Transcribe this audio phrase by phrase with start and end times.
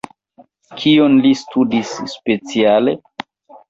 [0.79, 3.01] Kion li studis speciale?